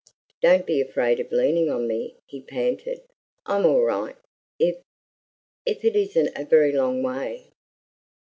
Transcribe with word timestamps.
"Don't 0.41 0.65
be 0.65 0.81
afraid 0.81 1.19
of 1.19 1.31
leaning 1.31 1.69
on 1.69 1.87
me," 1.87 2.15
he 2.25 2.41
panted. 2.41 3.03
"I'm 3.45 3.67
all 3.67 3.83
right 3.83 4.15
if 4.57 4.77
if 5.63 5.85
it 5.85 5.95
isn't 5.95 6.35
a 6.35 6.43
very 6.43 6.71
long 6.71 7.03
way." 7.03 7.51